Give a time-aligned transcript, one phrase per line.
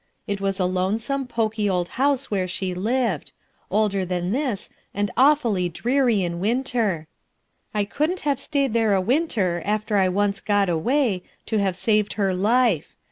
[0.25, 3.33] It was a lonesome, poky old house where she lived.
[3.69, 7.05] Older than this, and awfully dreary in whiter.
[7.71, 12.13] I couldn't have stayed there a winter, after I once got away, to have saved
[12.13, 12.95] her life.